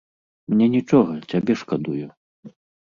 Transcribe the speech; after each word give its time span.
Мне 0.53 0.69
нічога, 0.77 1.13
цябе 1.31 1.59
шкадую. 1.65 2.03